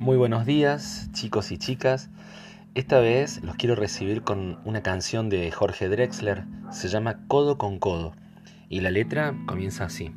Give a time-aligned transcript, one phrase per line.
[0.00, 2.08] Muy buenos días, chicos y chicas.
[2.74, 7.78] Esta vez los quiero recibir con una canción de Jorge Drexler, se llama Codo con
[7.78, 8.14] Codo,
[8.70, 10.10] y la letra comienza así.